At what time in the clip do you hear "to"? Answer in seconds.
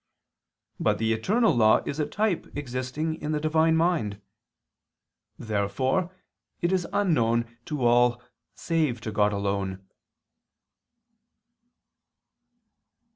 7.65-7.85